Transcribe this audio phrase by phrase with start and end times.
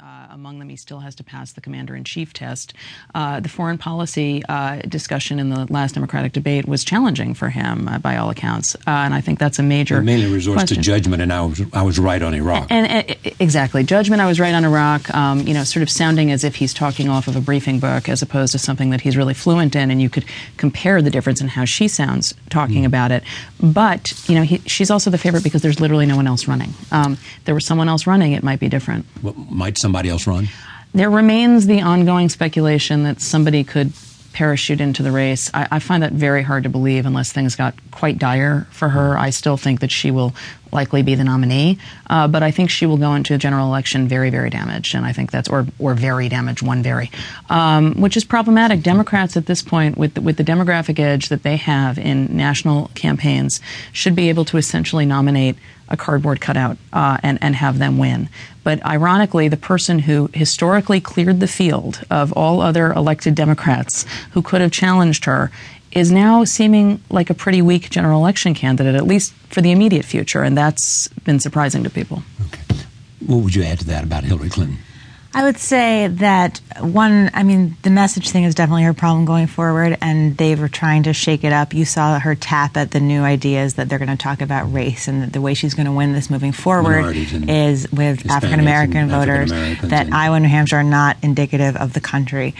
[0.00, 2.74] Uh, among them, he still has to pass the commander in chief test.
[3.14, 7.88] Uh, the foreign policy uh, discussion in the last Democratic debate was challenging for him,
[7.88, 8.74] uh, by all accounts.
[8.86, 9.98] Uh, and I think that's a major.
[9.98, 10.76] It mainly resorts question.
[10.76, 12.66] to judgment, and I was, I was right on Iraq.
[12.70, 13.84] And, and, and, exactly.
[13.84, 16.74] Judgment, I was right on Iraq, um, you know, sort of sounding as if he's
[16.74, 19.90] talking off of a briefing book as opposed to something that he's really fluent in.
[19.90, 20.24] And you could
[20.56, 22.86] compare the difference in how she sounds talking mm.
[22.86, 23.22] about it.
[23.60, 26.74] But, you know, he, she's also the favorite because there's literally no one else running.
[26.90, 29.06] Um, there was someone else running, it might be different.
[29.22, 30.48] Well, might somebody else run?
[30.94, 33.92] There remains the ongoing speculation that somebody could
[34.32, 35.50] parachute into the race.
[35.52, 39.18] I, I, find that very hard to believe unless things got quite dire for her.
[39.18, 40.34] I still think that she will
[40.74, 41.78] likely be the nominee,
[42.10, 45.06] uh, but I think she will go into a general election very, very damaged, and
[45.06, 47.10] I think that's or or very damaged, one very,
[47.48, 48.82] um, which is problematic.
[48.82, 52.90] Democrats at this point, with the, with the demographic edge that they have in national
[52.94, 53.60] campaigns,
[53.92, 55.56] should be able to essentially nominate
[55.88, 58.28] a cardboard cutout uh, and, and have them win.
[58.62, 64.40] But ironically, the person who historically cleared the field of all other elected Democrats who
[64.40, 65.50] could have challenged her
[65.94, 70.04] is now seeming like a pretty weak general election candidate, at least for the immediate
[70.04, 72.22] future, and that's been surprising to people.
[72.46, 72.62] Okay.
[73.26, 74.78] What would you add to that about Hillary Clinton?
[75.36, 79.48] I would say that one, I mean, the message thing is definitely her problem going
[79.48, 81.74] forward, and they were trying to shake it up.
[81.74, 85.08] You saw her tap at the new ideas that they're going to talk about race,
[85.08, 89.50] and the way she's going to win this moving forward is with African American voters,
[89.50, 92.54] that Iowa and New Hampshire are not indicative of the country.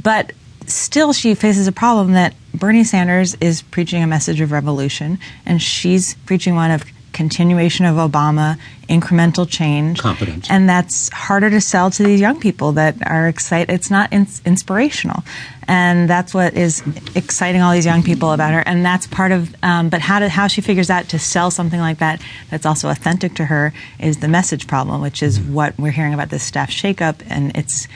[0.00, 0.30] But
[0.66, 5.60] still, she faces a problem that Bernie Sanders is preaching a message of revolution, and
[5.60, 8.58] she's preaching one of continuation of Obama,
[8.88, 10.00] incremental change.
[10.00, 10.50] Competence.
[10.50, 13.72] And that's harder to sell to these young people that are excited.
[13.72, 15.22] It's not inspirational.
[15.68, 16.82] And that's what is
[17.14, 18.60] exciting all these young people about her.
[18.66, 21.78] And that's part of, um, but how, to, how she figures out to sell something
[21.78, 25.54] like that that's also authentic to her is the message problem, which is mm-hmm.
[25.54, 27.22] what we're hearing about this staff shakeup.
[27.28, 27.86] And it's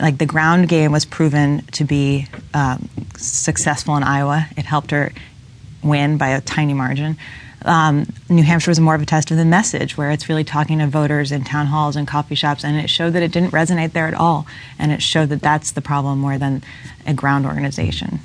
[0.00, 4.48] like the ground game was proven to be um, successful in Iowa.
[4.56, 5.12] It helped her
[5.82, 7.16] win by a tiny margin.
[7.64, 10.78] Um, New Hampshire was more of a test of the message, where it's really talking
[10.78, 13.92] to voters in town halls and coffee shops, and it showed that it didn't resonate
[13.92, 14.46] there at all,
[14.78, 16.62] and it showed that that's the problem more than
[17.06, 18.20] a ground organization.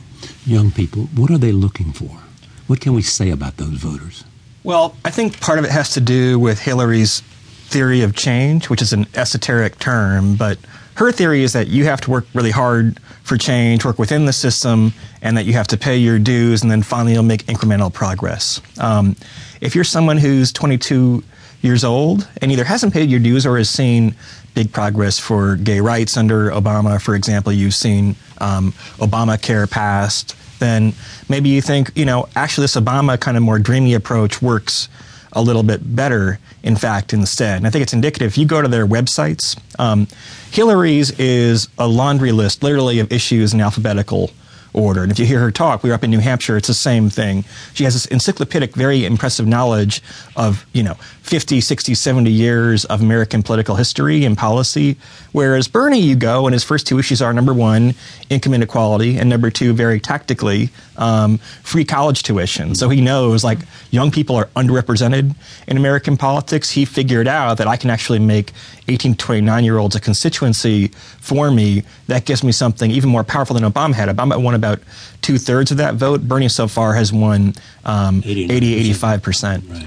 [0.45, 2.21] Young people, what are they looking for?
[2.67, 4.23] What can we say about those voters?
[4.63, 7.21] Well, I think part of it has to do with Hillary's
[7.67, 10.57] theory of change, which is an esoteric term, but
[10.95, 14.33] her theory is that you have to work really hard for change, work within the
[14.33, 17.93] system, and that you have to pay your dues, and then finally you'll make incremental
[17.93, 18.61] progress.
[18.79, 19.15] Um,
[19.61, 21.23] if you're someone who's 22
[21.61, 24.15] years old and either hasn't paid your dues or has seen
[24.53, 30.93] big progress for gay rights under Obama, for example, you've seen um, Obamacare passed, then
[31.27, 34.87] maybe you think, you know, actually this Obama kind of more dreamy approach works
[35.35, 37.57] a little bit better, in fact, instead.
[37.57, 38.27] And I think it's indicative.
[38.27, 40.07] If you go to their websites, um,
[40.51, 44.31] Hillary's is a laundry list, literally, of issues in alphabetical
[44.75, 45.03] order.
[45.03, 47.09] And if you hear her talk, we were up in New Hampshire, it's the same
[47.09, 47.43] thing.
[47.73, 50.03] She has this encyclopedic, very impressive knowledge
[50.35, 54.95] of, you know, 50, 60, 70 years of American political history and policy.
[55.31, 57.95] Whereas Bernie, you go, and his first two issues are number one,
[58.29, 62.75] income inequality, and number two, very tactically, um, free college tuition.
[62.75, 63.59] So he knows, like,
[63.89, 65.35] young people are underrepresented
[65.67, 66.69] in American politics.
[66.69, 68.51] He figured out that I can actually make
[68.87, 73.23] 18 to 29 year olds a constituency for me that gives me something even more
[73.23, 74.09] powerful than Obama had.
[74.09, 74.83] Obama won about
[75.21, 76.21] two thirds of that vote.
[76.21, 77.53] Bernie so far has won
[77.85, 79.63] um, 80, 85 percent.
[79.69, 79.85] Right.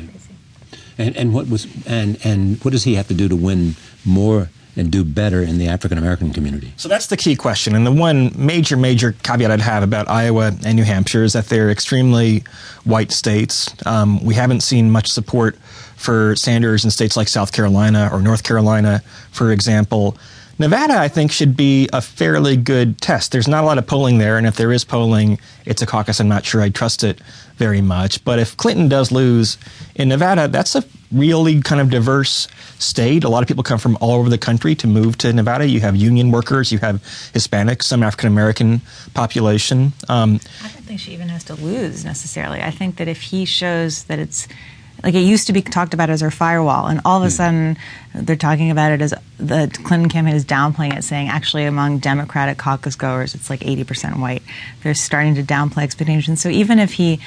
[0.98, 4.48] And, and what was and and what does he have to do to win more
[4.78, 6.72] and do better in the African American community?
[6.76, 7.74] So that's the key question.
[7.74, 11.46] And the one major, major caveat I'd have about Iowa and New Hampshire is that
[11.46, 12.44] they're extremely
[12.84, 13.74] white states.
[13.86, 15.56] Um, we haven't seen much support
[15.96, 19.02] for Sanders in states like South Carolina or North Carolina,
[19.32, 20.16] for example.
[20.60, 23.30] Nevada, I think, should be a fairly good test.
[23.30, 26.18] There's not a lot of polling there, and if there is polling, it's a caucus.
[26.18, 27.20] I'm not sure I trust it
[27.56, 28.24] very much.
[28.24, 29.56] But if Clinton does lose
[29.94, 30.82] in Nevada, that's a
[31.12, 32.48] really kind of diverse
[32.78, 33.24] state.
[33.24, 35.68] A lot of people come from all over the country to move to Nevada.
[35.68, 36.96] You have union workers, you have
[37.34, 38.80] Hispanics, some African American
[39.14, 39.92] population.
[40.08, 42.62] Um, I don't think she even has to lose necessarily.
[42.62, 44.48] I think that if he shows that it's
[45.02, 47.30] like it used to be talked about as our firewall, and all of a hmm.
[47.30, 47.78] sudden
[48.14, 52.58] they're talking about it as the Clinton campaign is downplaying it, saying actually among Democratic
[52.58, 54.42] caucus goers it's like 80% white.
[54.82, 56.40] They're starting to downplay expectations.
[56.40, 57.20] So even if he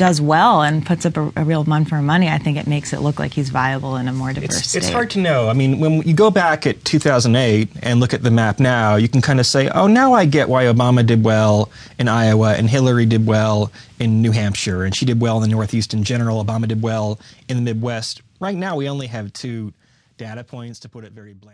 [0.00, 2.94] does well and puts up a, a, real run for money, I think it makes
[2.94, 4.78] it look like he's viable in a more diverse it's, state.
[4.78, 5.50] It's hard to know.
[5.50, 9.10] I mean, when you go back at 2008 and look at the map now, you
[9.10, 12.70] can kind of say, oh, now I get why Obama did well in Iowa and
[12.70, 16.42] Hillary did well in New Hampshire and she did well in the Northeast in general.
[16.42, 17.20] Obama did well
[17.50, 18.22] in the Midwest.
[18.40, 19.74] Right now, we only have two
[20.16, 21.48] data points to put it very bluntly.